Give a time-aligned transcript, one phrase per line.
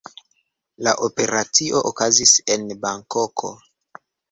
[0.87, 3.55] La operacio okazis en Bankoko.